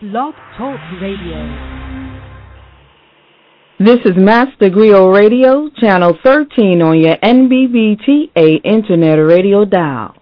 [0.00, 1.42] Blog Talk Radio.
[3.80, 10.14] This is Master Griot Radio, channel 13 on your NBBTA Internet Radio dial.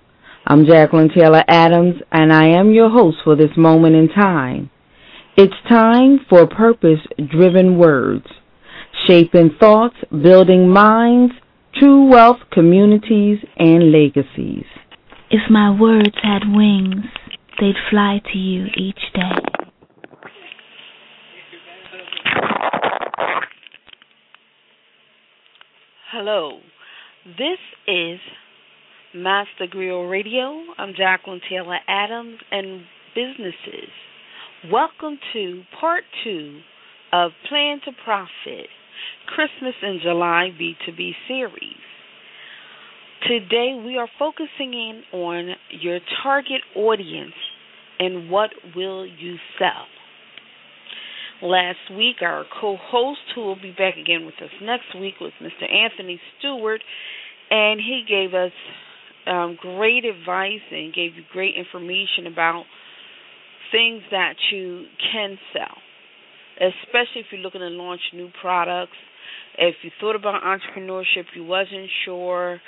[0.47, 4.71] I'm Jacqueline Taylor Adams, and I am your host for this moment in time.
[5.37, 7.01] It's time for purpose
[7.31, 8.25] driven words,
[9.07, 11.35] shaping thoughts, building minds,
[11.75, 14.65] true wealth, communities, and legacies.
[15.31, 17.05] If my words had wings,
[17.61, 19.66] they'd fly to you each day.
[26.13, 26.61] Hello,
[27.27, 28.21] this is
[29.13, 30.63] Master Griot Radio.
[30.79, 33.91] I'm Jacqueline Taylor Adams and businesses.
[34.71, 36.61] Welcome to part two
[37.13, 38.69] of Plan to Profit
[39.27, 41.75] Christmas in July B2B series.
[43.27, 47.35] Today we are focusing in on your target audience
[47.99, 49.87] and what will you sell.
[51.43, 55.33] Last week, our co host, who will be back again with us next week, was
[55.43, 55.71] Mr.
[55.71, 56.81] Anthony Stewart,
[57.51, 58.53] and he gave us
[59.27, 62.65] um, great advice and gave you great information about
[63.71, 65.77] things that you can sell,
[66.57, 68.97] especially if you're looking to launch new products.
[69.59, 72.61] If you thought about entrepreneurship, you wasn't sure,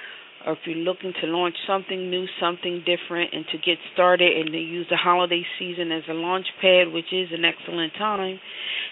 [0.47, 4.53] or if you're looking to launch something new, something different, and to get started and
[4.53, 8.39] to use the holiday season as a launch pad, which is an excellent time,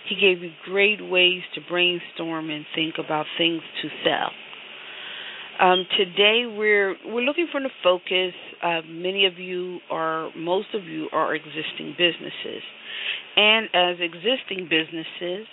[0.08, 4.30] he gave you great ways to brainstorm and think about things to sell.
[5.58, 8.34] Um, today we're we're looking for the focus.
[8.62, 12.62] Uh, many of you are, most of you are existing businesses,
[13.36, 15.46] and as existing businesses,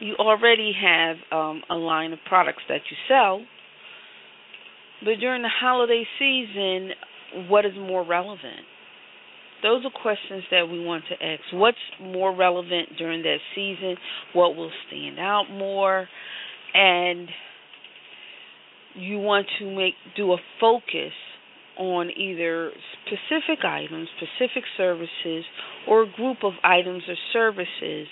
[0.00, 3.44] you already have um, a line of products that you sell.
[5.02, 6.90] But during the holiday season,
[7.48, 8.66] what is more relevant?
[9.62, 11.40] Those are questions that we want to ask.
[11.52, 13.96] What's more relevant during that season?
[14.34, 16.06] What will stand out more?
[16.74, 17.28] And
[18.94, 21.12] you want to make do a focus
[21.78, 22.70] on either
[23.02, 25.44] specific items, specific services,
[25.88, 28.06] or a group of items or services,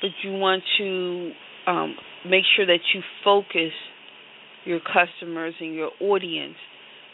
[0.00, 1.32] but you want to
[1.66, 1.94] um,
[2.26, 3.72] make sure that you focus
[4.64, 6.56] your customers and your audience.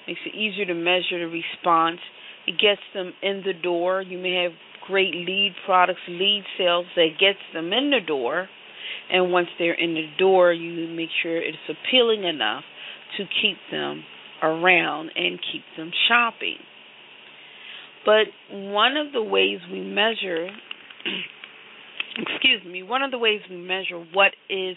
[0.06, 1.98] Makes it easier to measure the response.
[2.46, 4.02] It gets them in the door.
[4.02, 4.52] You may have
[4.86, 8.48] great lead products, lead sales that gets them in the door.
[9.10, 12.64] And once they're in the door, you make sure it's appealing enough
[13.16, 14.02] to keep them
[14.42, 16.56] around and keep them shopping.
[18.04, 20.48] But one of the ways we measure,
[22.18, 24.76] excuse me, one of the ways we measure what is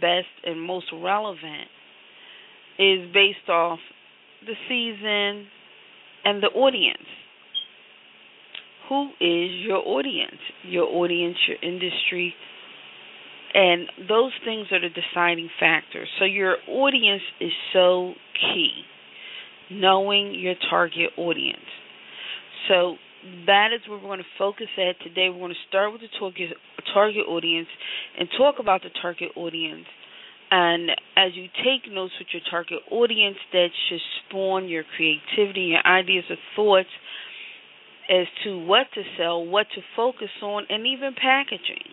[0.00, 1.68] best and most relevant
[2.82, 3.78] is based off
[4.44, 5.46] the season
[6.24, 7.06] and the audience.
[8.88, 10.40] Who is your audience?
[10.64, 12.34] Your audience, your industry,
[13.54, 16.08] and those things are the deciding factors.
[16.18, 18.82] So your audience is so key.
[19.70, 21.64] Knowing your target audience.
[22.68, 22.96] So
[23.46, 25.28] that is where we're going to focus at today.
[25.30, 26.56] We're going to start with the target
[26.92, 27.68] target audience
[28.18, 29.86] and talk about the target audience.
[30.54, 35.86] And as you take notes with your target audience, that should spawn your creativity, your
[35.86, 36.90] ideas or thoughts
[38.10, 41.88] as to what to sell, what to focus on, and even packaging.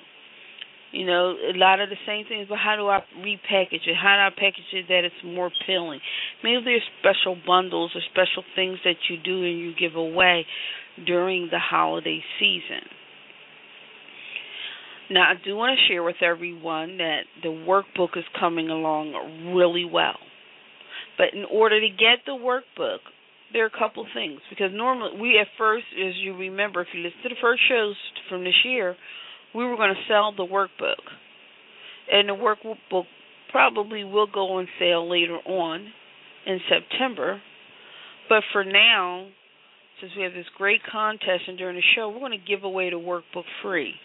[0.91, 3.95] You know, a lot of the same things, but how do I repackage it?
[3.95, 6.01] How do I package it that it's more appealing?
[6.43, 10.45] Maybe there's special bundles or special things that you do and you give away
[11.05, 12.83] during the holiday season.
[15.11, 19.85] Now, I do want to share with everyone that the workbook is coming along really
[19.85, 20.17] well.
[21.17, 22.99] But in order to get the workbook,
[23.51, 27.01] there are a couple things because normally we at first, as you remember, if you
[27.01, 27.95] listen to the first shows
[28.29, 28.95] from this year,
[29.55, 31.01] we were going to sell the workbook.
[32.11, 33.05] And the workbook
[33.51, 35.87] probably will go on sale later on
[36.45, 37.41] in September.
[38.29, 39.27] But for now,
[39.99, 42.91] since we have this great contest and during the show, we're going to give away
[42.91, 43.95] the workbook free.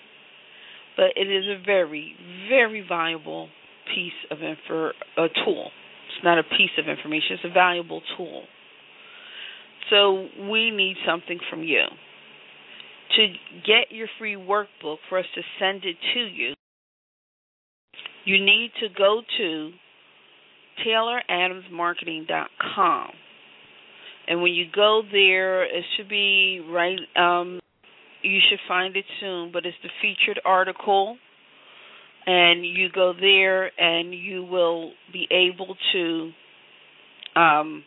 [0.96, 2.14] But it is a very,
[2.48, 3.48] very valuable
[3.94, 5.70] piece of info, a tool.
[6.06, 8.44] It's not a piece of information, it's a valuable tool.
[9.90, 11.84] So we need something from you
[13.16, 13.26] to
[13.66, 16.54] get your free workbook for us to send it to you,
[18.24, 19.72] you need to go to
[20.84, 23.10] tayloradamsmarketing.com.
[24.26, 27.60] And when you go there, it should be right um
[28.24, 31.16] you should find it soon, but it's the featured article
[32.26, 36.30] and you go there and you will be able to
[37.36, 37.84] um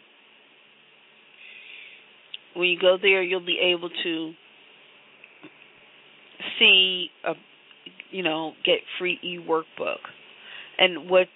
[2.56, 4.32] when you go there you'll be able to
[6.60, 7.34] see a
[8.12, 9.98] you know get free e-workbook.
[10.80, 11.28] And what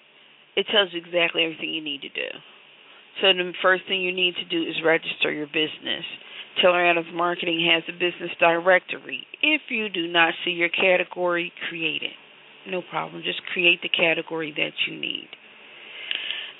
[0.56, 2.28] it tells you exactly everything you need to do
[3.20, 6.04] so the first thing you need to do is register your business
[6.60, 9.26] Taylor Adams Marketing has a business directory.
[9.42, 12.12] If you do not see your category, create it.
[12.68, 13.22] No problem.
[13.24, 15.28] Just create the category that you need.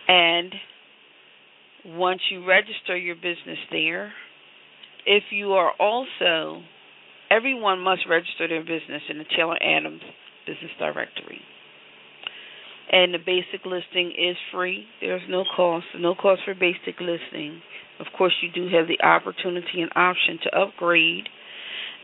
[0.08, 0.54] And
[1.84, 4.12] once you register your business there,
[5.06, 6.62] if you are also,
[7.30, 10.00] everyone must register their business in the Taylor Adams
[10.46, 11.40] Business Directory.
[12.90, 14.84] And the basic listing is free.
[15.00, 17.60] There's no cost, no cost for basic listing.
[18.00, 21.28] Of course, you do have the opportunity and option to upgrade,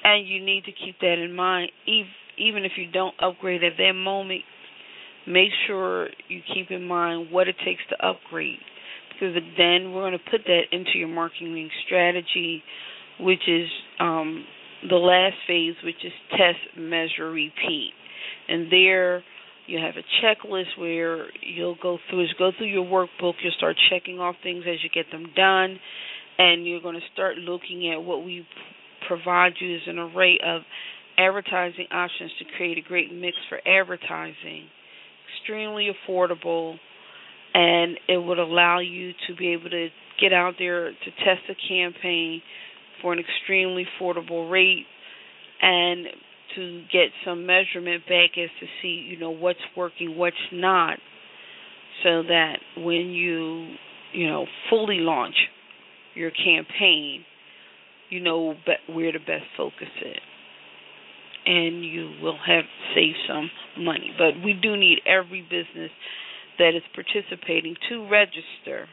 [0.05, 1.73] and you need to keep that in mind.
[1.87, 4.43] Even if you don't upgrade at that moment,
[5.27, 8.61] make sure you keep in mind what it takes to upgrade
[9.19, 12.63] because then we're going to put that into your marketing strategy,
[13.21, 14.45] which is um,
[14.89, 17.93] the last phase, which is test, measure, repeat.
[18.49, 19.23] And there
[19.69, 24.19] you have a checklist where you'll go through go through your workbook, you'll start checking
[24.19, 25.79] off things as you get them done,
[26.39, 28.47] and you're going to start looking at what we
[29.07, 30.63] provide you as an array of
[31.19, 34.65] advertising options to create a great mix for advertising.
[35.37, 36.77] Extremely affordable
[37.55, 39.89] and it would allow you to be able to
[40.21, 42.43] get out there to test a campaign
[43.01, 44.85] for an extremely affordable rate
[45.61, 46.07] and
[46.57, 50.99] to get some measurement back as to see, you know, what's working, what's not,
[52.03, 53.75] so that when you,
[54.13, 55.35] you know, fully launch
[56.15, 57.25] your campaign,
[58.11, 58.55] you know
[58.89, 60.21] where to best focus it.
[61.47, 62.65] And you will have
[62.95, 64.11] saved some money.
[64.19, 65.91] But we do need every business
[66.59, 68.87] that is participating to register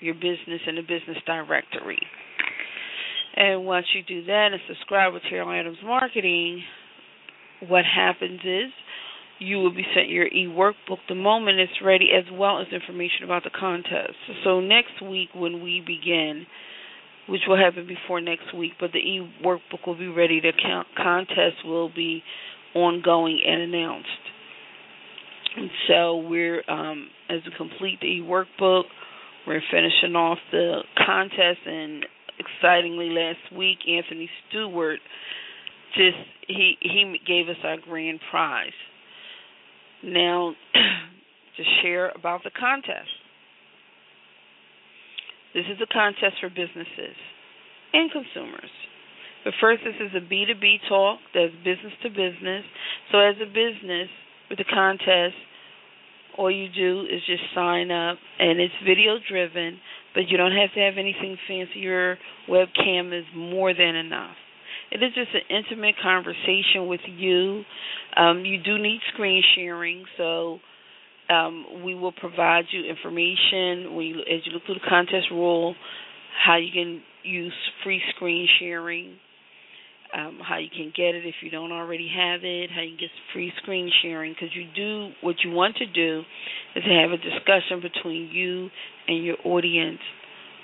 [0.00, 2.00] your business in the business directory.
[3.38, 6.60] And once you do that and subscribe with Taylor Adams Marketing,
[7.68, 8.72] what happens is
[9.38, 13.44] you will be sent your e-workbook the moment it's ready, as well as information about
[13.44, 14.14] the contest.
[14.42, 16.46] So next week when we begin,
[17.28, 20.40] which will happen before next week, but the e-workbook will be ready.
[20.40, 20.52] The
[20.96, 22.24] contest will be
[22.74, 24.08] ongoing and announced.
[25.56, 28.84] And so we're um, as we complete the e-workbook,
[29.46, 32.04] we're finishing off the contest and
[32.38, 35.00] excitingly last week, Anthony Stewart
[35.94, 38.76] just he he gave us our grand prize.
[40.02, 40.54] Now,
[41.56, 43.10] to share about the contest.
[45.54, 47.16] This is a contest for businesses
[47.92, 48.70] and consumers.
[49.44, 52.64] But first, this is a B2B talk that's business to business.
[53.10, 54.08] So, as a business
[54.50, 55.34] with the contest,
[56.36, 59.80] all you do is just sign up, and it's video driven
[60.14, 61.80] but you don't have to have anything fancy.
[61.80, 62.16] Your
[62.48, 64.36] webcam is more than enough.
[64.90, 67.62] It is just an intimate conversation with you.
[68.16, 70.58] Um, you do need screen sharing, so
[71.28, 75.74] um, we will provide you information when you, as you look through the contest rule,
[76.44, 77.52] how you can use
[77.84, 79.16] free screen sharing,
[80.14, 83.00] um, how you can get it if you don't already have it, how you can
[83.00, 84.32] get free screen sharing.
[84.32, 86.22] Because you do what you want to do
[86.74, 88.70] is to have a discussion between you
[89.06, 90.00] and your audience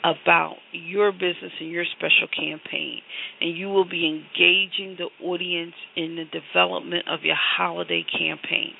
[0.05, 3.01] about your business and your special campaign.
[3.41, 8.73] And you will be engaging the audience in the development of your holiday campaign.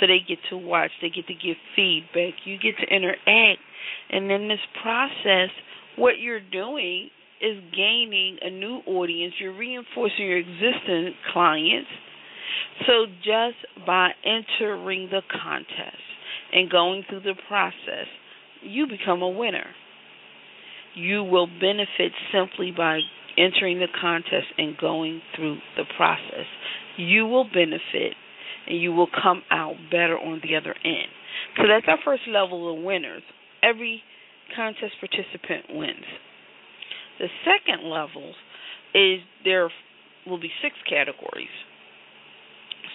[0.00, 3.60] So they get to watch, they get to give feedback, you get to interact.
[4.10, 5.50] And in this process,
[5.96, 11.90] what you're doing is gaining a new audience, you're reinforcing your existing clients.
[12.86, 16.02] So just by entering the contest
[16.52, 18.06] and going through the process,
[18.62, 19.66] you become a winner.
[20.94, 23.00] You will benefit simply by
[23.36, 26.46] entering the contest and going through the process.
[26.96, 28.14] You will benefit
[28.66, 31.08] and you will come out better on the other end.
[31.56, 33.22] So that's our first level of winners.
[33.62, 34.02] Every
[34.54, 36.04] contest participant wins.
[37.18, 38.34] The second level
[38.94, 39.70] is there
[40.26, 41.48] will be six categories.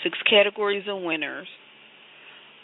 [0.04, 1.48] Six categories of winners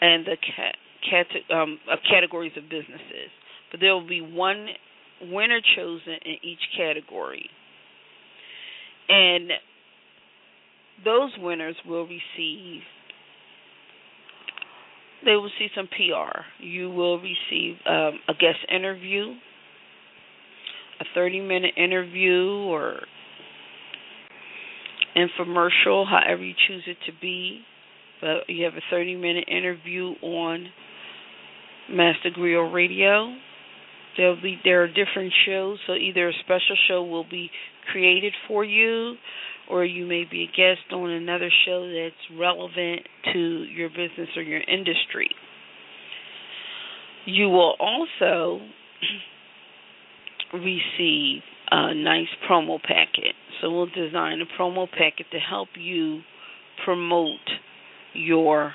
[0.00, 0.76] and the cat
[1.08, 1.78] cat- um,
[2.10, 3.30] categories of businesses,
[3.70, 4.68] but there will be one
[5.22, 7.48] winner chosen in each category.
[9.08, 9.50] and
[11.04, 12.82] those winners will receive
[15.24, 16.40] they will see some PR.
[16.62, 19.34] You will receive um, a guest interview,
[21.00, 23.00] a 30 minute interview, or
[25.16, 27.60] infomercial, however you choose it to be.
[28.20, 30.68] But you have a 30 minute interview on
[31.90, 33.34] Master Griot Radio.
[34.16, 37.50] There'll be there are different shows, so either a special show will be
[37.92, 39.14] created for you,
[39.70, 44.42] or you may be a guest on another show that's relevant to your business or
[44.42, 45.28] your industry.
[47.26, 48.60] You will also
[50.52, 53.34] receive a nice promo packet.
[53.60, 56.20] So we'll design a promo packet to help you
[56.84, 57.40] promote
[58.14, 58.74] your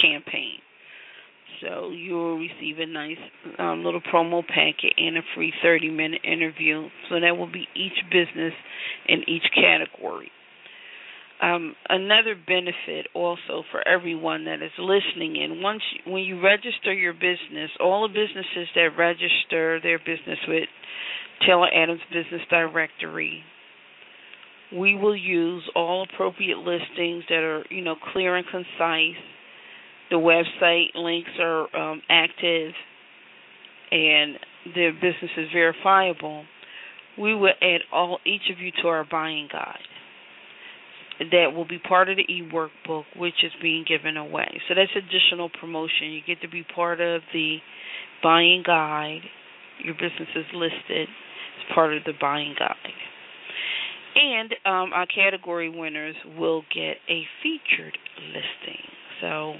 [0.00, 0.58] campaign.
[1.60, 3.16] So you will receive a nice
[3.58, 6.88] um, little promo packet and a free 30 minute interview.
[7.08, 8.52] So that will be each business
[9.08, 10.30] in each category.
[11.44, 15.60] Um, another benefit also for everyone that is listening in.
[15.60, 20.64] Once you, when you register your business, all the businesses that register their business with
[21.46, 23.42] Taylor Adams Business Directory,
[24.74, 29.20] we will use all appropriate listings that are you know clear and concise.
[30.10, 32.72] The website links are um, active
[33.90, 34.38] and
[34.74, 36.44] their business is verifiable,
[37.18, 39.78] we will add all each of you to our buying guide.
[41.20, 44.60] That will be part of the e-workbook, which is being given away.
[44.68, 46.10] So that's additional promotion.
[46.10, 47.58] You get to be part of the
[48.22, 49.20] buying guide.
[49.84, 52.76] Your business is listed as part of the buying guide.
[54.16, 57.96] And um, our category winners will get a featured
[58.28, 58.82] listing.
[59.20, 59.54] So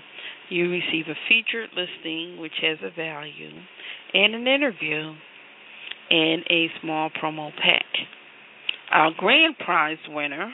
[0.49, 3.51] you receive a featured listing, which has a value,
[4.13, 5.15] and an interview,
[6.11, 7.85] and a small promo pack.
[8.93, 10.53] Our grand prize winner,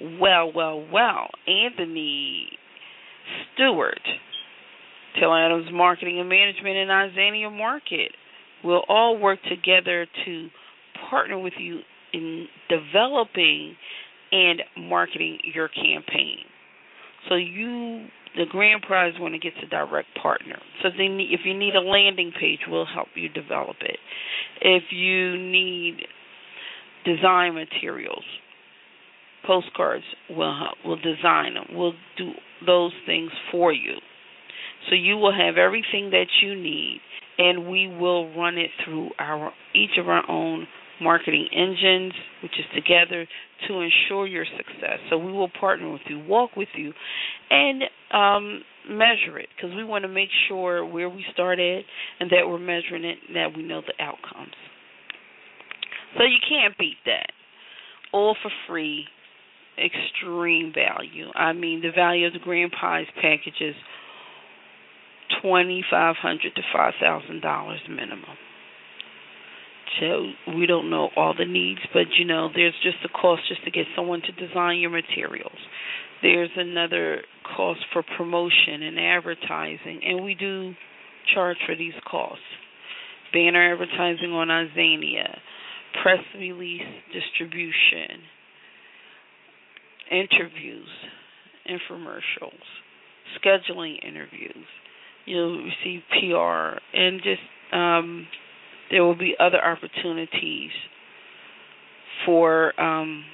[0.00, 2.48] well, well, well, Anthony
[3.54, 4.00] Stewart,
[5.18, 8.12] Taylor Adams Marketing and Management in iZania Market,
[8.64, 10.48] will all work together to
[11.10, 11.80] partner with you
[12.12, 13.76] in developing
[14.32, 16.44] and marketing your campaign.
[17.28, 20.58] So you the grand prize winner gets a direct partner.
[20.82, 23.98] So if you need a landing page, we'll help you develop it.
[24.60, 26.02] If you need
[27.04, 28.24] design materials,
[29.48, 31.64] postcards, we'll we'll design them.
[31.72, 32.32] We'll do
[32.66, 33.94] those things for you.
[34.88, 37.00] So you will have everything that you need,
[37.38, 40.68] and we will run it through our each of our own
[41.00, 42.12] marketing engines,
[42.42, 43.26] which is together
[43.66, 44.98] to ensure your success.
[45.10, 46.92] So we will partner with you, walk with you,
[47.50, 51.84] and um, measure it because we want to make sure where we started
[52.20, 54.54] and that we're measuring it and that we know the outcomes.
[56.16, 57.32] So you can't beat that.
[58.12, 59.04] All for free,
[59.78, 61.28] extreme value.
[61.34, 63.74] I mean, the value of the grand prize package is
[65.42, 68.36] twenty five hundred to five thousand dollars minimum.
[70.00, 73.64] So we don't know all the needs, but you know, there's just a cost just
[73.64, 75.58] to get someone to design your materials.
[76.22, 77.22] There's another
[77.56, 80.74] cost for promotion and advertising, and we do
[81.34, 82.42] charge for these costs.
[83.32, 85.38] Banner advertising on iZania,
[86.02, 86.82] press release
[87.12, 88.22] distribution,
[90.10, 90.88] interviews,
[91.68, 92.62] infomercials,
[93.42, 94.66] scheduling interviews.
[95.26, 97.40] You'll receive PR and just
[97.72, 98.26] um,
[98.90, 100.70] there will be other opportunities
[102.24, 103.24] for um,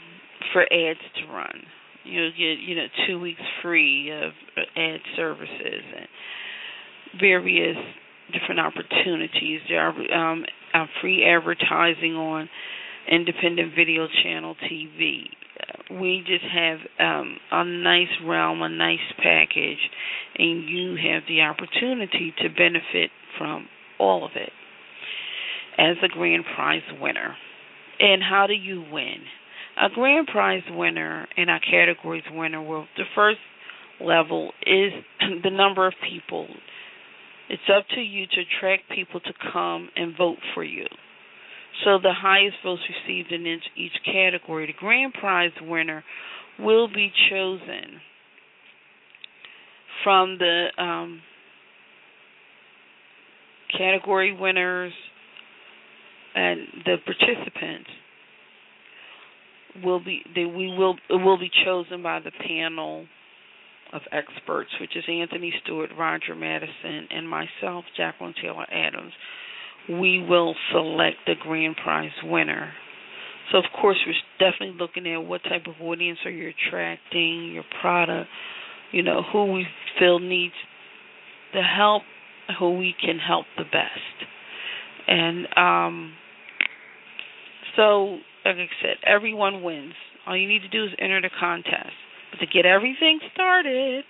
[0.53, 1.63] for ads to run.
[2.05, 4.33] You'll get you know two weeks free of
[4.77, 6.09] ad services and
[7.21, 7.77] various
[8.33, 9.61] different opportunities.
[9.69, 12.49] There are um, uh, free advertising on
[13.11, 15.25] independent video channel TV.
[15.91, 19.79] We just have um, a nice realm, a nice package,
[20.39, 24.51] and you have the opportunity to benefit from all of it
[25.79, 27.37] as a grand prize winner.
[28.01, 29.19] And how do you win?
[29.81, 33.39] A grand prize winner and our categories winner will the first
[34.01, 34.93] level is
[35.43, 36.47] the number of people.
[37.49, 40.87] It's up to you to attract people to come and vote for you.
[41.83, 46.05] So the highest votes received in each category, the grand prize winner
[46.59, 48.01] will be chosen
[50.05, 51.21] from the um,
[53.77, 54.93] category winners
[56.35, 57.91] and the participants
[59.85, 63.07] will be they we will will be chosen by the panel
[63.93, 69.13] of experts, which is Anthony Stewart, Roger Madison, and myself, Jacqueline Taylor Adams.
[69.89, 72.73] We will select the grand prize winner
[73.53, 77.65] So of course we're definitely looking at what type of audience are you attracting, your
[77.81, 78.29] product,
[78.93, 79.67] you know, who we
[79.99, 80.55] feel needs
[81.53, 82.03] the help,
[82.59, 84.29] who we can help the best.
[85.07, 86.15] And um
[87.77, 89.95] so like I said, everyone wins.
[90.27, 91.93] All you need to do is enter the contest.
[92.31, 94.05] But to get everything started,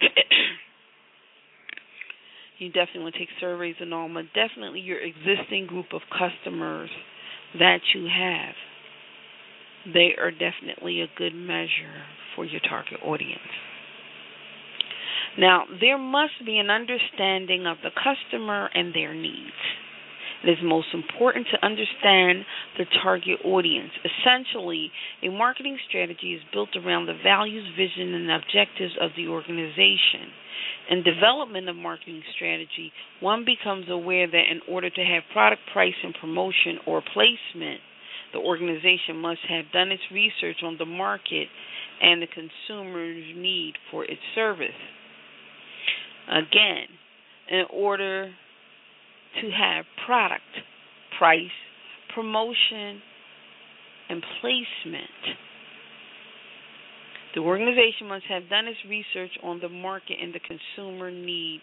[2.60, 6.90] you definitely want to take surveys and all, but definitely your existing group of customers
[7.60, 8.56] that you have,
[9.94, 12.04] they are definitely a good measure
[12.36, 13.40] for your target audience.
[15.38, 19.54] Now, there must be an understanding of the customer and their needs.
[20.48, 22.46] It is most important to understand
[22.78, 23.92] the target audience.
[24.00, 24.90] Essentially,
[25.22, 30.32] a marketing strategy is built around the values, vision, and objectives of the organization.
[30.90, 36.00] In development of marketing strategy, one becomes aware that in order to have product price
[36.02, 37.82] and promotion or placement,
[38.32, 41.48] the organization must have done its research on the market
[42.02, 44.80] and the consumer's need for its service.
[46.30, 46.88] Again,
[47.50, 48.32] in order
[49.42, 50.44] to have product,
[51.18, 51.44] price,
[52.14, 53.02] promotion,
[54.10, 55.38] and placement.
[57.36, 61.62] The organization must have done its research on the market and the consumer need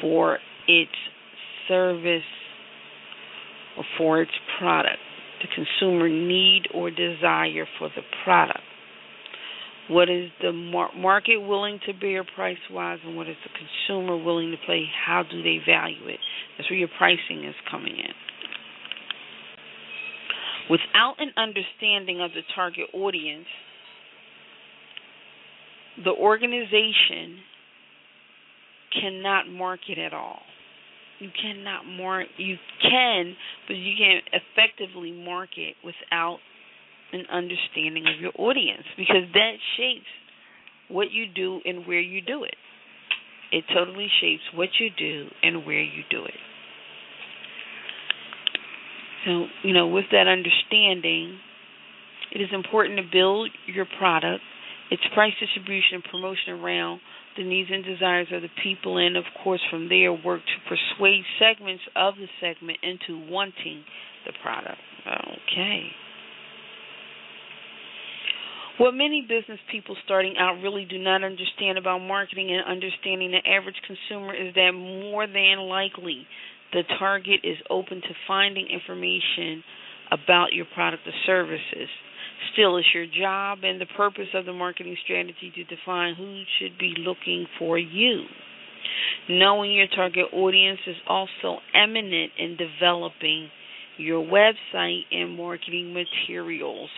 [0.00, 0.90] for its
[1.68, 2.22] service
[3.76, 4.98] or for its product,
[5.42, 8.60] the consumer need or desire for the product.
[9.92, 14.16] What is the mar- market willing to bear price wise, and what is the consumer
[14.16, 14.84] willing to pay?
[15.06, 16.18] How do they value it?
[16.56, 18.14] That's where your pricing is coming in.
[20.70, 23.46] Without an understanding of the target audience,
[26.02, 27.40] the organization
[28.98, 30.40] cannot market at all.
[31.18, 32.28] You cannot mark.
[32.38, 33.36] You can,
[33.68, 36.38] but you can't effectively market without
[37.12, 40.06] an understanding of your audience because that shapes
[40.88, 42.54] what you do and where you do it.
[43.50, 46.34] It totally shapes what you do and where you do it.
[49.24, 51.38] So, you know, with that understanding,
[52.34, 54.42] it is important to build your product,
[54.90, 57.00] its price distribution and promotion around
[57.36, 61.22] the needs and desires of the people, and of course, from there, work to persuade
[61.38, 63.84] segments of the segment into wanting
[64.26, 64.78] the product.
[65.06, 65.86] Okay.
[68.78, 73.48] What many business people starting out really do not understand about marketing and understanding the
[73.48, 76.26] average consumer is that more than likely
[76.72, 79.62] the target is open to finding information
[80.10, 81.88] about your product or services.
[82.54, 86.78] Still, it's your job and the purpose of the marketing strategy to define who should
[86.78, 88.24] be looking for you.
[89.28, 93.48] Knowing your target audience is also eminent in developing
[93.98, 96.90] your website and marketing materials.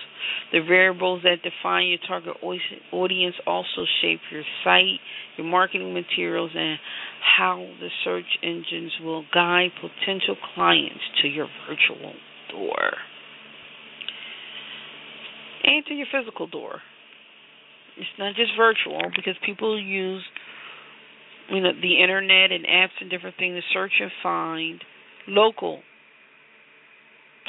[0.52, 2.36] The variables that define your target
[2.92, 5.00] audience also shape your site,
[5.36, 6.78] your marketing materials, and
[7.36, 12.12] how the search engines will guide potential clients to your virtual
[12.50, 12.92] door
[15.64, 16.80] and to your physical door.
[17.96, 20.22] It's not just virtual because people use
[21.48, 24.82] you know the internet and apps and different things to search and find
[25.28, 25.80] local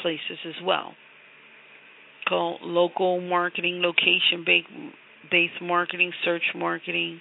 [0.00, 0.94] places as well.
[2.28, 4.44] Called local marketing, location
[5.30, 7.20] based marketing, search marketing.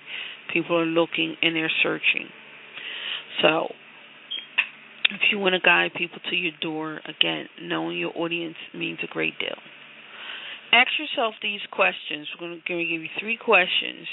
[0.53, 2.29] People are looking and they're searching.
[3.41, 3.67] So,
[5.11, 9.07] if you want to guide people to your door, again, knowing your audience means a
[9.07, 9.57] great deal.
[10.71, 12.27] ask yourself these questions.
[12.39, 14.07] We're going to give you three questions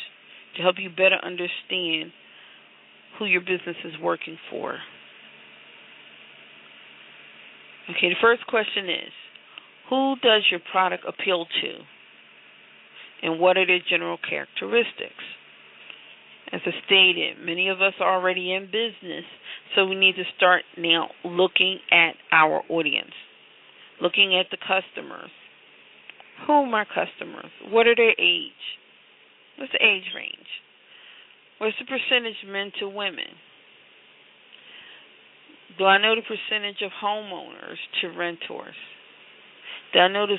[0.57, 2.13] to help you better understand
[3.19, 4.77] who your business is working for.
[7.91, 9.13] Okay, the first question is
[9.91, 11.73] Who does your product appeal to?
[13.23, 15.25] And what are their general characteristics?
[16.53, 19.25] As I stated, many of us are already in business,
[19.75, 23.15] so we need to start now looking at our audience,
[24.03, 25.31] looking at the customers.
[26.47, 27.51] Who are my customers?
[27.71, 28.53] What are their age?
[29.57, 30.51] What's the age range?
[31.59, 33.33] What's the percentage men to women?
[35.79, 38.75] Do I know the percentage of homeowners to renters?
[39.93, 40.37] Do I know the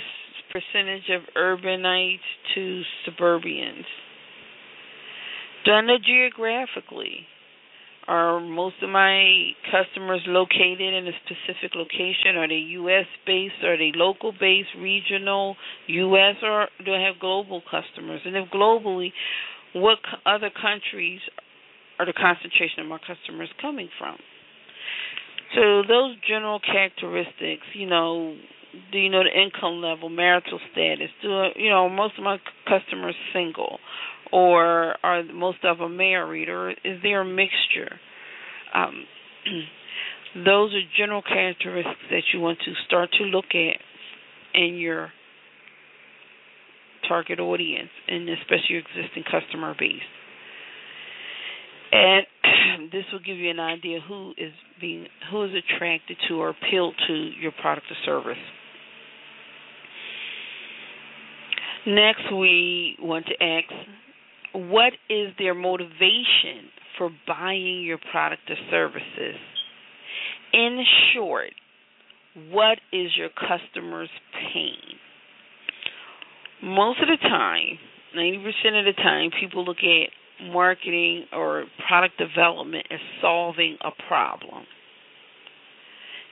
[0.52, 2.20] percentage of urbanites
[2.56, 3.86] to suburbians?
[5.66, 7.28] Do I know geographically?
[8.06, 12.36] Are most of my customers located in a specific location?
[12.36, 13.06] Are they U.S.
[13.26, 13.64] based?
[13.64, 15.56] Are they local based, regional,
[15.88, 18.20] U.S., or do I have global customers?
[18.26, 19.14] And if globally,
[19.74, 21.22] what other countries
[21.98, 24.18] are the concentration of my customers coming from?
[25.56, 28.36] So those general characteristics, you know,
[28.92, 31.10] do you know the income level, marital status?
[31.22, 32.38] Do you know most of my
[32.68, 33.78] customers single,
[34.32, 38.00] or are most of them married, or is there a mixture?
[38.74, 39.06] Um,
[40.36, 43.78] those are general characteristics that you want to start to look at
[44.60, 45.12] in your
[47.08, 50.02] target audience, and especially your existing customer base.
[51.92, 52.26] And
[52.94, 56.94] this will give you an idea who is being who is attracted to or appealed
[57.08, 58.38] to your product or service.
[61.86, 63.66] Next, we want to ask
[64.54, 69.36] what is their motivation for buying your product or services?
[70.54, 71.52] In short,
[72.52, 74.10] what is your customer's
[74.54, 74.78] pain?
[76.62, 77.80] Most of the time,
[78.16, 78.38] 90%
[78.80, 80.10] of the time, people look at
[80.52, 84.66] marketing or product development is solving a problem.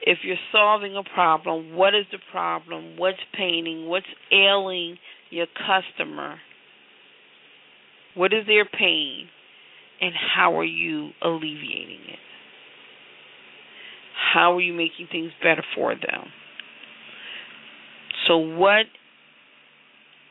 [0.03, 2.97] If you're solving a problem, what is the problem?
[2.97, 3.87] What's paining?
[3.87, 4.97] What's ailing
[5.29, 6.37] your customer?
[8.15, 9.27] What is their pain?
[10.01, 12.19] And how are you alleviating it?
[14.33, 16.25] How are you making things better for them?
[18.27, 18.85] So, what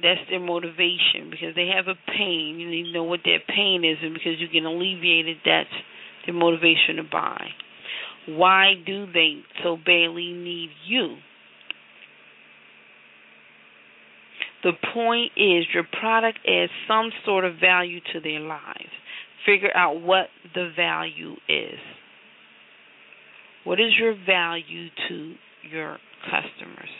[0.02, 2.56] that's their motivation because they have a pain.
[2.58, 5.68] You need to know what their pain is, and because you can alleviate it, that's
[6.26, 7.48] their motivation to buy.
[8.26, 11.16] Why do they so badly need you?
[14.62, 18.92] The point is, your product adds some sort of value to their lives.
[19.46, 21.78] Figure out what the value is.
[23.64, 25.34] What is your value to
[25.70, 26.90] your customers?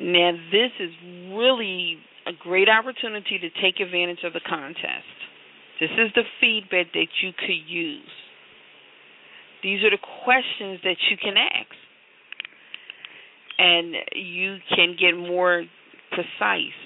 [0.00, 0.90] Now, this is
[1.30, 5.10] really a great opportunity to take advantage of the contest.
[5.80, 8.08] This is the feedback that you could use.
[9.62, 11.70] These are the questions that you can ask.
[13.58, 15.64] And you can get more
[16.10, 16.76] precise.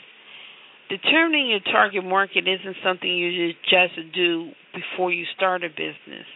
[0.89, 6.27] Determining your target market isn't something you just do before you start a business,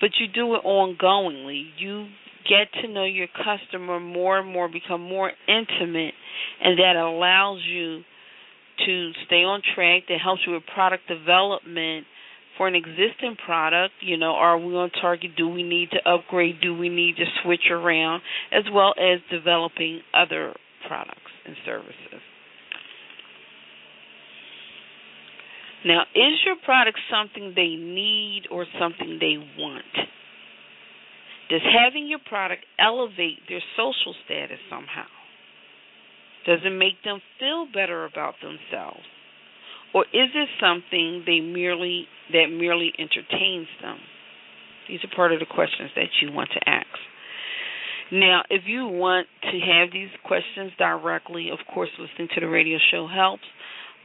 [0.00, 1.64] but you do it ongoingly.
[1.78, 2.06] You
[2.48, 6.14] get to know your customer more and more, become more intimate,
[6.62, 8.02] and that allows you
[8.86, 12.06] to stay on track, that helps you with product development
[12.56, 13.94] for an existing product.
[14.00, 15.30] You know, are we on target?
[15.36, 16.60] Do we need to upgrade?
[16.62, 18.22] Do we need to switch around?
[18.52, 20.54] As well as developing other
[20.86, 22.20] products and services.
[25.84, 29.84] Now, is your product something they need or something they want?
[31.50, 35.06] Does having your product elevate their social status somehow?
[36.46, 39.04] Does it make them feel better about themselves?
[39.92, 43.98] Or is it something they merely that merely entertains them?
[44.88, 46.86] These are part of the questions that you want to ask.
[48.12, 52.78] Now, if you want to have these questions directly, of course, listening to the radio
[52.90, 53.44] show helps.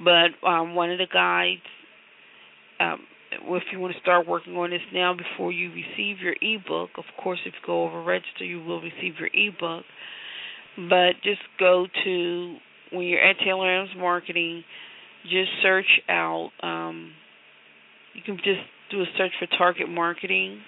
[0.03, 1.61] But um, one of the guides
[2.79, 2.99] um,
[3.47, 7.05] if you want to start working on this now before you receive your ebook, of
[7.21, 9.83] course, if you go over register, you will receive your ebook.
[10.77, 12.55] But just go to
[12.91, 14.63] when you're at Taylor Adams Marketing,
[15.23, 16.51] just search out.
[16.61, 17.11] Um,
[18.13, 20.61] you can just do a search for target marketing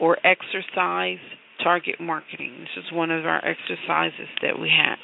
[0.00, 1.18] or exercise
[1.62, 2.52] target marketing.
[2.60, 4.98] This is one of our exercises that we have.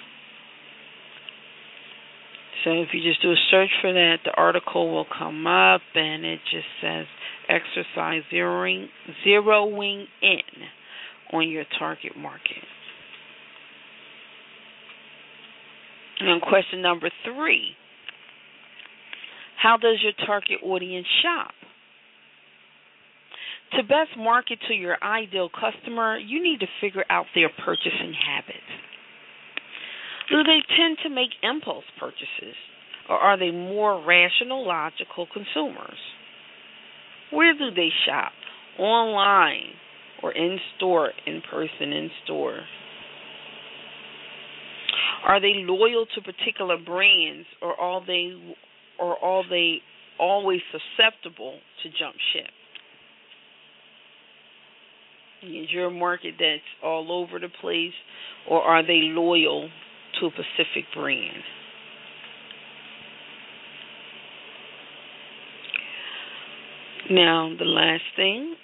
[2.65, 6.25] So if you just do a search for that, the article will come up and
[6.25, 7.07] it just says
[7.49, 8.87] exercise zeroing,
[9.27, 10.39] zeroing in
[11.33, 12.65] on your target market.
[16.21, 17.71] And question number three
[19.63, 21.53] How does your target audience shop?
[23.79, 28.59] To best market to your ideal customer, you need to figure out their purchasing habits.
[30.31, 32.55] Do they tend to make impulse purchases,
[33.09, 35.99] or are they more rational, logical consumers?
[37.33, 38.33] Where do they shop?
[38.79, 39.75] Online
[40.23, 42.61] or in store, in person, in store?
[45.27, 48.33] Are they loyal to particular brands, or are they,
[48.99, 49.79] or are they
[50.19, 52.51] always susceptible to jump ship?
[55.43, 57.93] Is your market that's all over the place,
[58.49, 59.69] or are they loyal
[60.19, 61.43] to a specific brand?
[67.11, 68.55] Now, the last thing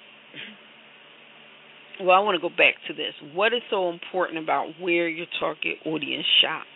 [2.01, 3.15] well, I want to go back to this.
[3.33, 6.67] What is so important about where your target audience shops?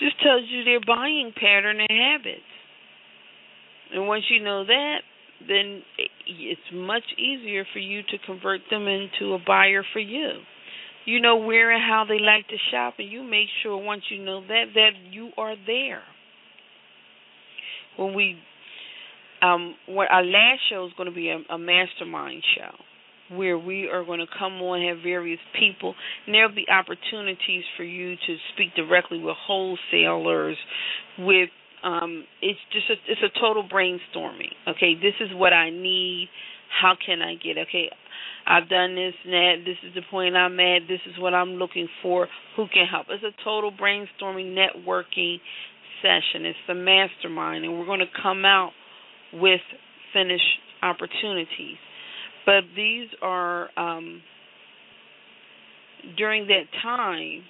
[0.00, 2.40] Just tells you their buying pattern and habits.
[3.92, 4.98] And once you know that,
[5.46, 5.82] then
[6.26, 10.40] it's much easier for you to convert them into a buyer for you.
[11.06, 14.22] You know where and how they like to shop, and you make sure once you
[14.22, 16.02] know that that you are there.
[17.96, 18.36] When we
[19.42, 23.88] um, what our last show is going to be a, a mastermind show where we
[23.88, 25.94] are going to come on have various people
[26.26, 30.56] and there'll be opportunities for you to speak directly with wholesalers
[31.18, 31.48] with
[31.84, 34.94] um it's just a, it's a total brainstorming okay?
[34.94, 36.28] This is what i need.
[36.82, 37.90] How can i get okay
[38.46, 41.54] i've done this and that this is the point i'm at this is what i'm
[41.54, 45.36] looking for who can help it's a total brainstorming networking
[46.02, 48.72] session it's the mastermind and we're going to come out
[49.32, 49.60] with
[50.12, 51.76] finished opportunities.
[52.46, 54.22] But these are um,
[56.16, 57.42] during that time.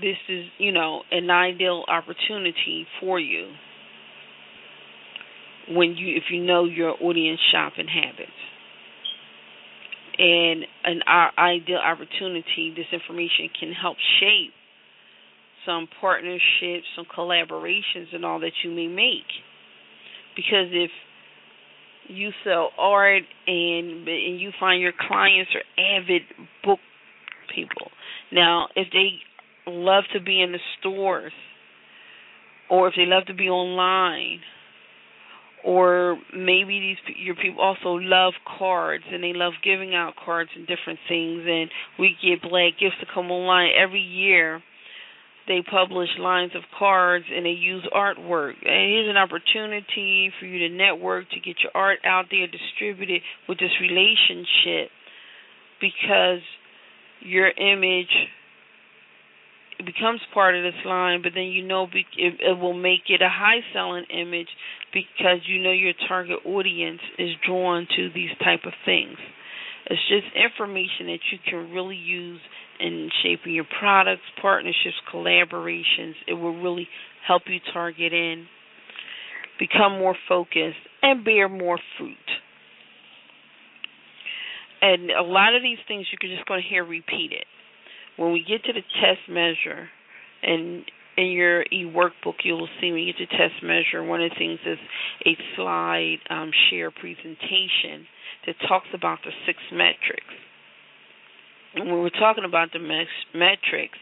[0.00, 3.52] This is, you know, an ideal opportunity for you
[5.70, 8.30] when you, if you know your audience shopping habits
[10.18, 11.00] and an
[11.38, 14.52] ideal opportunity, this information can help shape
[15.66, 19.26] some partnerships, some collaborations, and all that you may make.
[20.36, 20.90] Because if
[22.08, 26.22] you sell art and and you find your clients are avid
[26.62, 26.78] book
[27.54, 27.90] people.
[28.32, 29.18] Now, if they
[29.66, 31.32] love to be in the stores,
[32.68, 34.40] or if they love to be online,
[35.64, 40.66] or maybe these your people also love cards and they love giving out cards and
[40.66, 44.62] different things, and we get black gifts to come online every year
[45.46, 48.54] they publish lines of cards and they use artwork.
[48.64, 53.20] And here's an opportunity for you to network, to get your art out there, distributed
[53.48, 54.90] with this relationship
[55.80, 56.40] because
[57.20, 58.12] your image
[59.84, 63.28] becomes part of this line, but then you know it, it will make it a
[63.28, 64.48] high selling image
[64.92, 69.16] because you know your target audience is drawn to these type of things.
[69.86, 72.40] It's just information that you can really use
[72.80, 76.14] in shaping your products, partnerships, collaborations.
[76.26, 76.88] It will really
[77.26, 78.46] help you target in,
[79.58, 82.16] become more focused, and bear more fruit.
[84.80, 87.44] And a lot of these things you're just going to hear repeated.
[88.16, 89.88] When we get to the test measure,
[90.42, 90.84] and
[91.16, 94.58] in your e-workbook, you'll see when you get to test measure, one of the things
[94.66, 94.78] is
[95.26, 98.06] a slide um, share presentation
[98.46, 100.34] that talks about the six metrics
[101.76, 103.98] when we're talking about the metrics,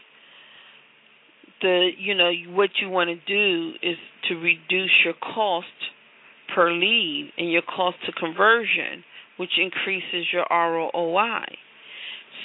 [1.61, 3.97] the you know what you want to do is
[4.29, 5.67] to reduce your cost
[6.53, 9.03] per lead and your cost to conversion,
[9.37, 11.45] which increases your ROI.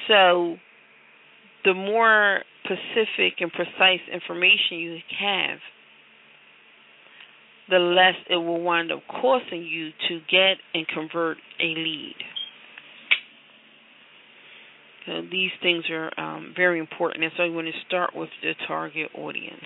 [0.06, 0.56] So,
[1.68, 5.58] the more specific and precise information you have,
[7.68, 12.14] the less it will wind up costing you to get and convert a lead.
[15.04, 18.52] So these things are um, very important, and so you want to start with the
[18.66, 19.64] target audience.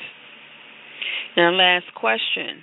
[1.37, 2.63] Now, last question: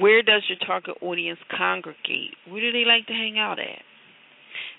[0.00, 2.34] Where does your target audience congregate?
[2.48, 3.82] Where do they like to hang out at?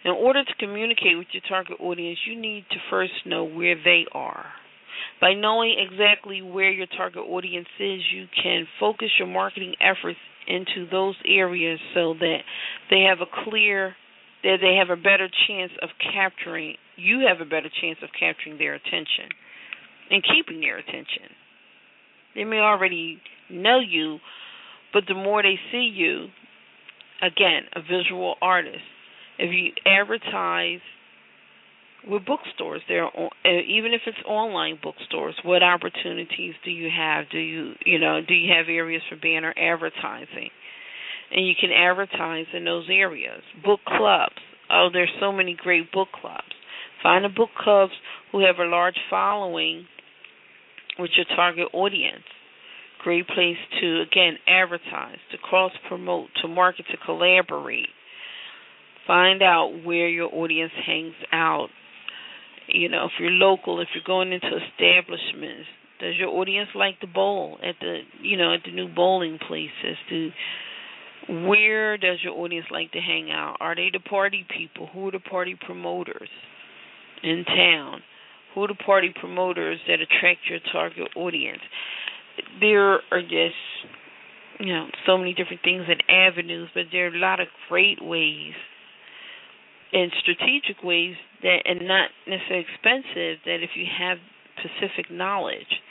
[0.06, 4.06] In order to communicate with your target audience, you need to first know where they
[4.14, 4.45] are.
[5.20, 10.89] By knowing exactly where your target audience is, you can focus your marketing efforts into
[10.89, 12.39] those areas so that
[12.89, 13.95] they have a clear
[14.43, 18.58] that they have a better chance of capturing you have a better chance of capturing
[18.58, 19.28] their attention
[20.10, 21.32] and keeping their attention.
[22.36, 24.20] They may already know you,
[24.93, 26.28] but the more they see you,
[27.22, 28.84] again, a visual artist,
[29.40, 30.82] if you advertise
[32.08, 32.82] with bookstores.
[32.88, 37.26] There, uh, even if it's online bookstores, what opportunities do you have?
[37.32, 40.50] Do you, you know, do you have areas for banner advertising?
[41.32, 43.42] And you can advertise in those areas.
[43.64, 44.36] Book clubs.
[44.72, 46.54] Oh, there's so many great book clubs.
[47.04, 47.94] Find the book clubs
[48.32, 49.86] who have a large following
[50.98, 52.24] with your target audience.
[53.04, 57.88] Great place to again advertise, to cross promote, to market, to collaborate.
[59.10, 61.70] Find out where your audience hangs out
[62.74, 65.68] you know, if you're local, if you're going into establishments,
[65.99, 69.97] does your audience like to bowl at the you know at the new bowling places?
[70.10, 70.30] Do
[71.47, 73.57] where does your audience like to hang out?
[73.60, 74.88] Are they the party people?
[74.93, 76.30] Who are the party promoters
[77.22, 78.01] in town?
[78.53, 81.62] Who are the party promoters that attract your target audience?
[82.62, 83.60] There are just
[84.60, 88.01] you know so many different things and avenues, but there are a lot of great
[88.01, 88.53] ways
[89.94, 94.18] in strategic ways that and not necessarily expensive that if you have
[94.60, 95.82] specific knowledge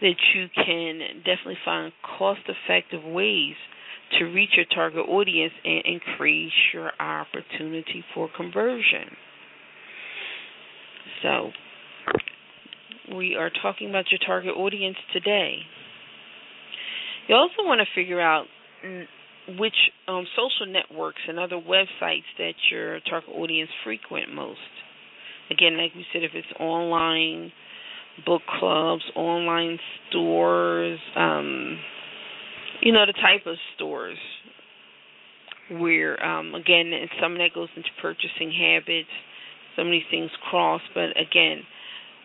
[0.00, 3.54] that you can definitely find cost effective ways
[4.18, 9.16] to reach your target audience and increase your opportunity for conversion.
[11.22, 11.50] So,
[13.16, 15.58] we are talking about your target audience today.
[17.28, 18.44] You also want to figure out
[18.84, 19.04] mm,
[19.58, 19.74] which
[20.08, 24.58] um, social networks and other websites that your target audience frequent most.
[25.50, 27.52] Again, like we said, if it's online
[28.24, 29.78] book clubs, online
[30.08, 31.78] stores, um,
[32.80, 34.18] you know, the type of stores
[35.70, 39.08] where, um, again, some of that goes into purchasing habits.
[39.76, 41.62] Some of these things cross, but again,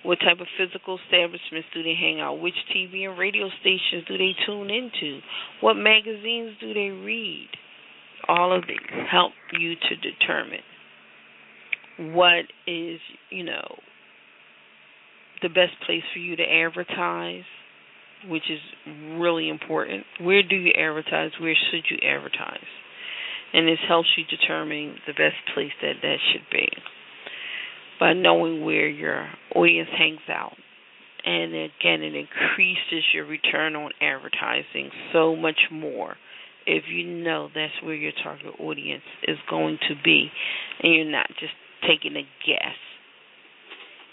[0.03, 2.39] what type of physical establishments do they hang out?
[2.39, 5.19] Which TV and radio stations do they tune into?
[5.61, 7.49] What magazines do they read?
[8.27, 8.77] All of these
[9.11, 10.63] help you to determine
[12.13, 13.79] what is, you know,
[15.41, 17.43] the best place for you to advertise,
[18.27, 18.59] which is
[19.17, 20.05] really important.
[20.21, 21.31] Where do you advertise?
[21.41, 22.67] Where should you advertise?
[23.53, 26.69] And this helps you determine the best place that that should be
[27.99, 30.53] by knowing where your audience hangs out.
[31.25, 36.15] And again, it increases your return on advertising so much more
[36.65, 40.29] if you know that's where your target audience is going to be
[40.81, 41.53] and you're not just
[41.87, 42.77] taking a guess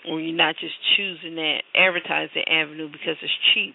[0.08, 3.74] or you're not just choosing that advertising avenue because it's cheap.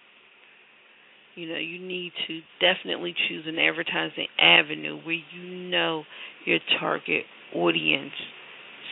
[1.36, 6.04] You know, you need to definitely choose an advertising avenue where you know
[6.46, 7.24] your target
[7.56, 8.14] audience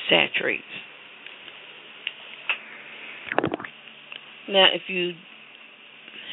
[0.09, 0.63] saturates.
[4.49, 5.11] Now, if you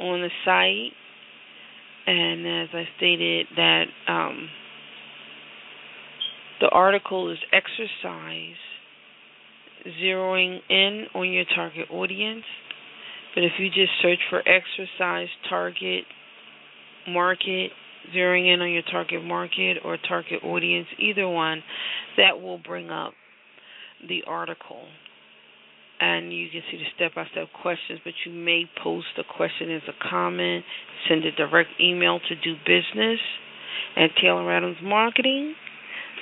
[0.00, 0.92] on the site.
[2.06, 4.48] And as I stated, that um,
[6.60, 8.56] the article is exercise
[10.02, 12.42] zeroing in on your target audience.
[13.38, 16.02] But if you just search for exercise target
[17.06, 17.70] market,
[18.12, 21.62] zeroing in on your target market or target audience, either one,
[22.16, 23.12] that will bring up
[24.08, 24.82] the article.
[26.00, 29.70] And you can see the step by step questions, but you may post a question
[29.70, 30.64] as a comment,
[31.08, 33.20] send a direct email to do business
[33.96, 35.54] at Taylor Adams Marketing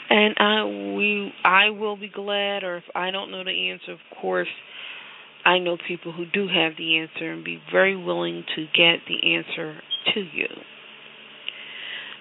[0.09, 0.64] and I
[0.97, 4.49] we I will be glad, or if I don't know the answer, of course,
[5.47, 9.34] I know people who do have the answer and be very willing to get the
[9.36, 9.80] answer
[10.14, 10.49] to you.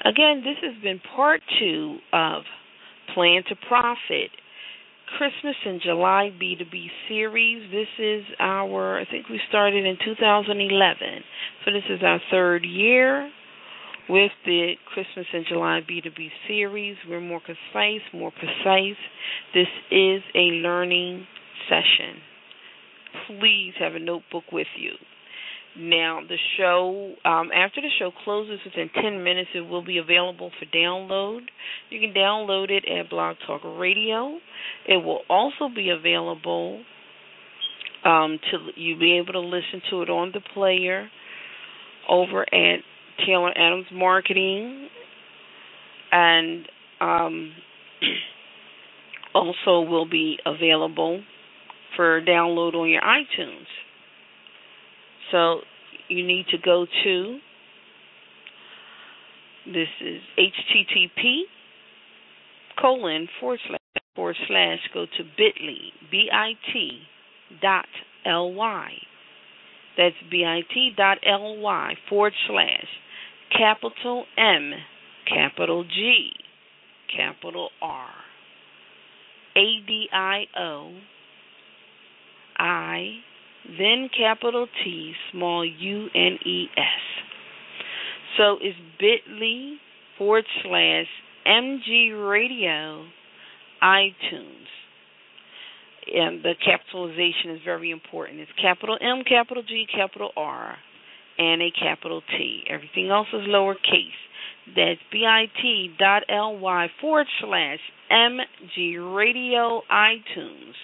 [0.05, 2.43] Again, this has been part two of
[3.15, 4.29] Plan to Profit.
[5.17, 7.71] Christmas in July B2B series.
[7.71, 10.97] This is our, I think we started in 2011.
[11.63, 13.31] So this is our third year
[14.07, 16.95] with the Christmas in July B2B series.
[17.09, 18.97] We're more concise, more precise.
[19.53, 21.25] This is a learning
[21.69, 22.21] session.
[23.27, 24.91] Please have a notebook with you.
[25.77, 30.49] Now, the show, um, after the show closes within 10 minutes, it will be available
[30.57, 31.41] for download.
[31.89, 34.37] You can download it at Blog Talk Radio.
[34.87, 36.81] It will also be available
[38.05, 41.09] um, to you'll be able to listen to it on the player
[42.07, 42.79] over at
[43.25, 44.87] Taylor Adams Marketing,
[46.11, 46.67] and
[47.01, 47.51] um,
[49.33, 51.21] also will be available
[51.95, 53.65] for download on your iTunes.
[55.31, 55.61] So
[56.07, 57.39] you need to go to
[59.65, 61.41] this is http
[62.79, 63.79] colon forward slash
[64.15, 66.99] forward slash go to bit.ly, B-I-T
[67.61, 67.85] dot
[68.25, 68.91] L-Y.
[69.97, 72.87] That's bit dot ly forward slash
[73.57, 74.71] capital M,
[75.27, 76.31] capital G,
[77.15, 78.09] capital R,
[79.55, 81.14] A-D-I-O, I,
[82.57, 87.01] then capital T, small U-N-E-S.
[88.37, 89.77] So it's bit.ly
[90.17, 91.07] forward slash
[91.47, 93.05] MG Radio
[93.81, 94.67] iTunes.
[96.07, 98.39] And the capitalization is very important.
[98.39, 100.77] It's capital M, capital G, capital R,
[101.37, 102.63] and a capital T.
[102.69, 104.13] Everything else is lowercase.
[104.75, 107.79] That's bit.ly forward slash
[108.11, 110.75] MG Radio iTunes.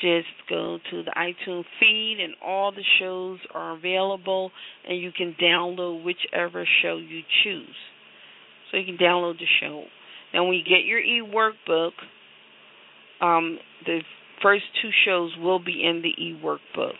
[0.00, 4.50] Just go to the iTunes feed, and all the shows are available,
[4.88, 7.76] and you can download whichever show you choose.
[8.70, 9.84] So you can download the show.
[10.32, 11.90] Now, when you get your e workbook,
[13.20, 14.00] um, the
[14.42, 16.94] first two shows will be in the e workbook.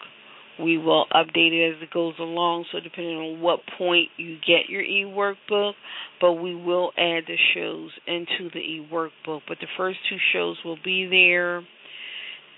[0.62, 4.68] We will update it as it goes along, so depending on what point you get
[4.68, 5.72] your e workbook,
[6.20, 9.40] but we will add the shows into the e workbook.
[9.48, 11.62] But the first two shows will be there.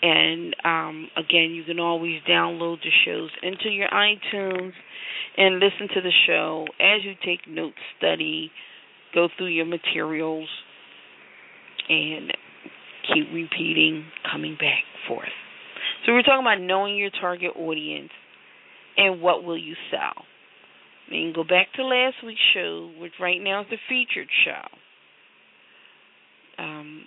[0.02, 4.72] And um, again, you can always download the shows into your iTunes
[5.36, 8.50] and listen to the show as you take notes, study,
[9.14, 10.48] go through your materials,
[11.88, 12.32] and
[13.14, 15.28] keep repeating, coming back forth.
[16.04, 18.10] So we're talking about knowing your target audience
[18.96, 20.24] and what will you sell.
[21.10, 24.62] And go back to last week's show, which right now is the featured show.
[26.62, 27.04] Um,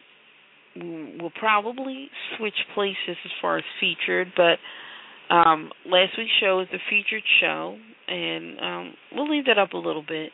[0.76, 4.58] we'll probably switch places as far as featured, but
[5.34, 9.78] um, last week's show is the featured show, and um, we'll leave that up a
[9.78, 10.32] little bit.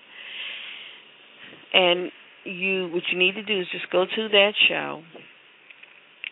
[1.73, 2.11] And
[2.43, 5.01] you, what you need to do is just go to that show,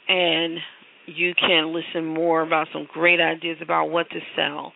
[0.08, 0.58] and
[1.06, 4.74] you can listen more about some great ideas about what to sell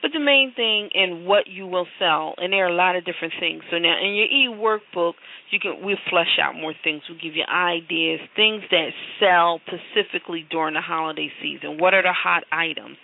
[0.00, 3.04] but the main thing in what you will sell, and there are a lot of
[3.04, 3.62] different things.
[3.70, 5.14] So now in your e workbook,
[5.50, 7.02] you can we flesh out more things.
[7.08, 11.78] We give you ideas, things that sell specifically during the holiday season.
[11.78, 12.96] What are the hot items?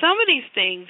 [0.00, 0.86] Some of these things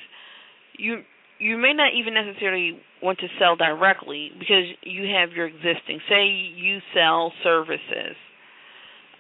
[0.77, 1.03] you
[1.39, 6.01] you may not even necessarily want to sell directly because you have your existing.
[6.09, 8.17] Say you sell services,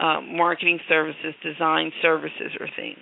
[0.00, 2.98] um, marketing services, design services, or things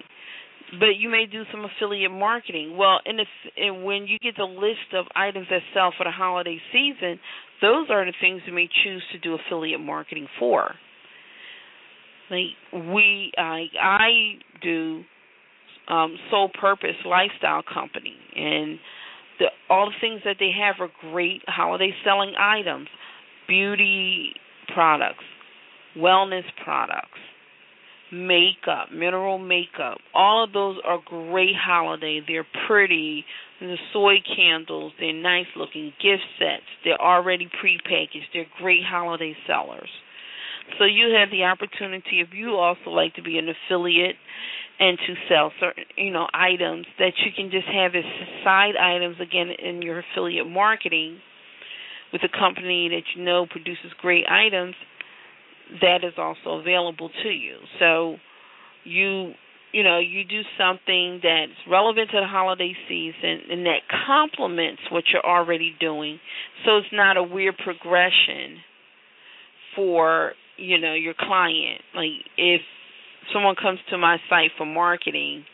[0.72, 2.76] but you may do some affiliate marketing.
[2.76, 6.58] Well, in the, when you get the list of items that sell for the holiday
[6.72, 7.20] season,
[7.62, 10.74] those are the things you may choose to do affiliate marketing for.
[12.30, 14.08] Like we, I, I
[14.60, 15.02] do
[15.88, 18.78] um, Soul Purpose lifestyle company, and
[19.38, 22.88] the, all the things that they have are great holiday selling items,
[23.46, 24.32] beauty
[24.74, 25.24] products,
[25.96, 27.20] wellness products
[28.12, 29.98] makeup, mineral makeup.
[30.14, 32.20] All of those are great holiday.
[32.26, 33.24] They're pretty.
[33.60, 36.66] The soy candles, they're nice looking gift sets.
[36.84, 38.28] They're already prepackaged.
[38.34, 39.88] They're great holiday sellers.
[40.78, 44.16] So you have the opportunity if you also like to be an affiliate
[44.78, 48.04] and to sell certain, you know, items that you can just have as
[48.44, 51.18] side items again in your affiliate marketing
[52.12, 54.74] with a company that you know produces great items
[55.80, 57.56] that is also available to you.
[57.78, 58.16] So
[58.84, 59.32] you
[59.72, 65.04] you know, you do something that's relevant to the holiday season and that complements what
[65.12, 66.18] you're already doing.
[66.64, 68.58] So it's not a weird progression
[69.74, 71.82] for, you know, your client.
[71.94, 72.62] Like if
[73.34, 75.44] someone comes to my site for marketing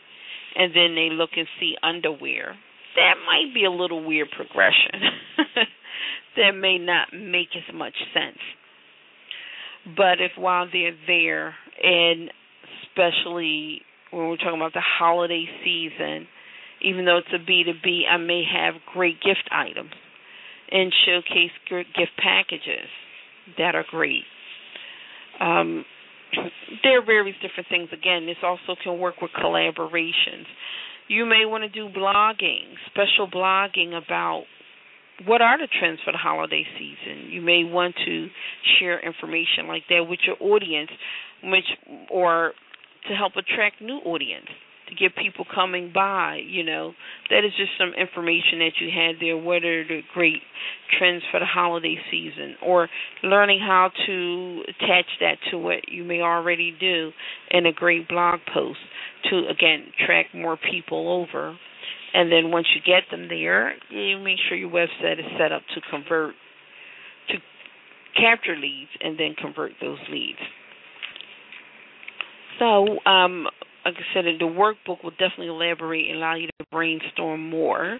[0.55, 2.55] and then they look and see underwear,
[2.95, 5.01] that might be a little weird progression.
[6.37, 8.39] that may not make as much sense.
[9.85, 12.31] But if while they're there, and
[12.85, 13.81] especially
[14.11, 16.27] when we're talking about the holiday season,
[16.81, 19.91] even though it's a B2B, I may have great gift items
[20.71, 22.89] and showcase gift packages
[23.57, 24.23] that are great.
[25.39, 25.85] Um,
[26.83, 27.89] there are various different things.
[27.91, 30.45] Again, this also can work with collaborations.
[31.07, 34.43] You may want to do blogging, special blogging about
[35.25, 37.29] what are the trends for the holiday season?
[37.29, 38.27] You may want to
[38.79, 40.89] share information like that with your audience,
[41.43, 41.65] which
[42.09, 42.53] or
[43.07, 44.47] to help attract new audience,
[44.89, 46.41] to get people coming by.
[46.45, 46.93] You know,
[47.29, 49.37] that is just some information that you had there.
[49.37, 50.41] What are the great
[50.97, 52.89] trends for the holiday season, or
[53.23, 57.11] learning how to attach that to what you may already do
[57.51, 58.79] in a great blog post
[59.29, 61.55] to again attract more people over
[62.13, 65.61] and then once you get them there, you make sure your website is set up
[65.73, 66.35] to convert,
[67.29, 67.37] to
[68.19, 70.39] capture leads and then convert those leads.
[72.59, 73.47] So, um,
[73.83, 77.99] like I said, the workbook will definitely elaborate and allow you to brainstorm more.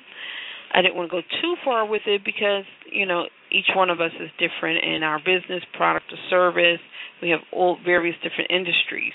[0.73, 3.99] I didn't want to go too far with it because, you know, each one of
[4.01, 6.79] us is different in our business, product, or service.
[7.21, 9.13] We have all various different industries.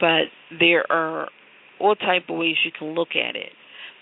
[0.00, 0.24] But
[0.58, 1.28] there are
[1.78, 3.52] all type of ways you can look at it.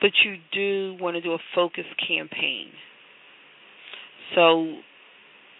[0.02, 2.66] But you do want to do a focused campaign.
[4.34, 4.74] So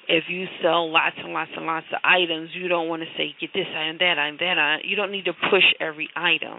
[0.09, 3.35] if you sell lots and lots and lots of items, you don't want to say
[3.41, 4.81] get this item, that item, that item.
[4.89, 6.59] You don't need to push every item.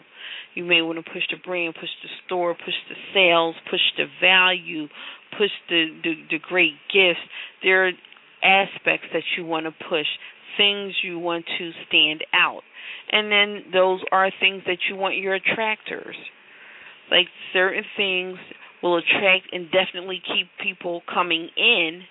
[0.56, 4.06] You may want to push the brand, push the store, push the sales, push the
[4.22, 4.88] value,
[5.38, 7.20] push the the, the great gifts.
[7.64, 7.92] There are
[8.44, 10.08] aspects that you want to push,
[10.58, 12.62] things you want to stand out,
[13.12, 16.16] and then those are things that you want your attractors.
[17.12, 18.38] Like certain things
[18.82, 22.02] will attract and definitely keep people coming in.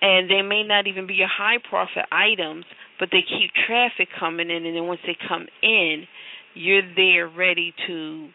[0.00, 2.64] And they may not even be your high profit items,
[2.98, 6.04] but they keep traffic coming in, and then once they come in,
[6.54, 8.28] you're there ready to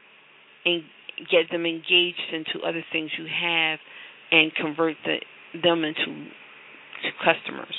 [0.65, 0.85] en-
[1.29, 3.79] get them engaged into other things you have
[4.31, 5.17] and convert the,
[5.61, 6.05] them into
[7.03, 7.75] to customers.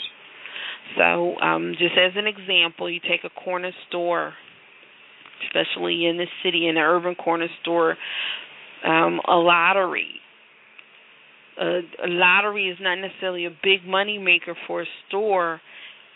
[0.97, 4.35] So, um, just as an example, you take a corner store,
[5.45, 7.97] especially in the city, in an urban corner store,
[8.85, 10.21] um, a lottery
[11.61, 15.61] a, a lottery is not necessarily a big money maker for a store,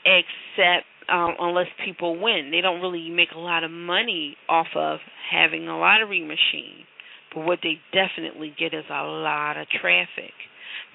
[0.05, 2.51] except um, unless people win.
[2.51, 4.99] They don't really make a lot of money off of
[5.31, 6.85] having a lottery machine.
[7.35, 10.33] But what they definitely get is a lot of traffic.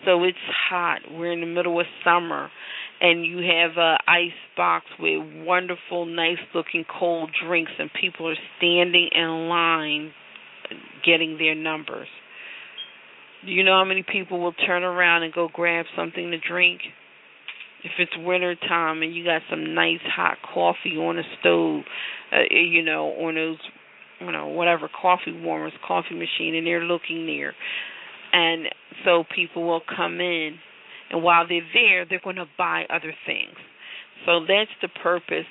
[0.06, 0.38] So it's
[0.70, 1.00] hot.
[1.12, 2.50] We're in the middle of summer,
[3.02, 9.10] and you have a ice box with wonderful, nice-looking cold drinks, and people are standing
[9.14, 10.12] in line
[11.04, 12.08] getting their numbers.
[13.44, 16.82] Do you know how many people will turn around and go grab something to drink?
[17.84, 21.84] If it's winter time and you got some nice hot coffee on the stove,
[22.32, 23.58] uh, you know, on those,
[24.20, 27.56] you know, whatever coffee warmers, coffee machine, and they're looking there,
[28.32, 28.68] and
[29.04, 30.60] so people will come in,
[31.12, 33.56] and while they're there, they're going to buy other things.
[34.26, 35.50] So that's the purpose.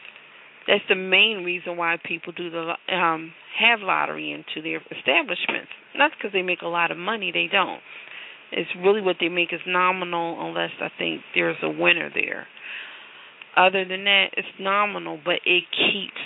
[0.66, 5.70] That's the main reason why people do the um have lottery into their establishments.
[5.96, 7.80] Not because they make a lot of money, they don't.
[8.52, 12.46] It's really what they make is nominal unless I think there's a winner there.
[13.56, 16.20] Other than that, it's nominal, but it keeps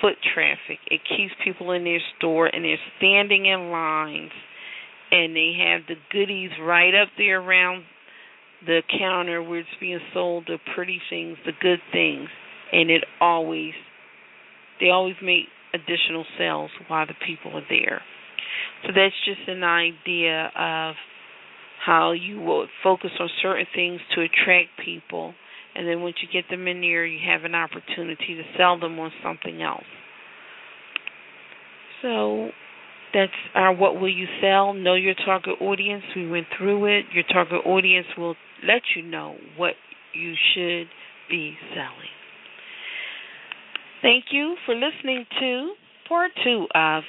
[0.00, 0.78] foot traffic.
[0.88, 4.32] It keeps people in their store and they're standing in lines
[5.10, 7.84] and they have the goodies right up there around
[8.66, 12.28] the counter where it's being sold, the pretty things, the good things,
[12.72, 13.74] and it always
[14.80, 18.02] they always make additional sales while the people are there.
[18.82, 20.94] So that's just an idea of
[21.84, 25.34] how you will focus on certain things to attract people,
[25.74, 28.98] and then once you get them in there, you have an opportunity to sell them
[28.98, 29.84] on something else.
[32.02, 32.50] So
[33.12, 34.74] that's our what will you sell?
[34.74, 36.04] Know your target audience.
[36.14, 37.06] We went through it.
[37.12, 38.34] Your target audience will
[38.66, 39.74] let you know what
[40.14, 40.88] you should
[41.28, 42.14] be selling.
[44.02, 45.72] Thank you for listening to
[46.08, 47.04] part two of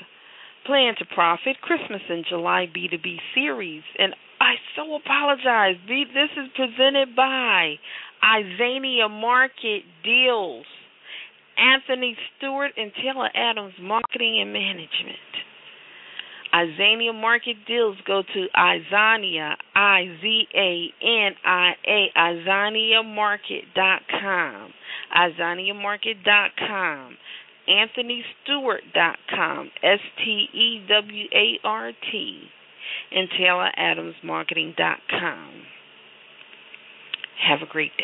[0.66, 3.84] Plan to Profit Christmas in July B2B series.
[4.00, 5.76] And I so apologize.
[5.88, 7.76] This is presented by
[8.24, 10.66] iZania Market Deals,
[11.58, 15.35] Anthony Stewart, and Taylor Adams Marketing and Management.
[16.56, 24.74] iZania Market Deals, go to iZania, I Z A N I A, iZaniaMarket.com.
[25.18, 27.18] iZaniaMarket.com.
[27.68, 32.52] AnthonyStewart.com, S T E W A R T
[33.12, 35.50] and TaylorAdamsMarketing.com.
[37.48, 38.04] Have a great day.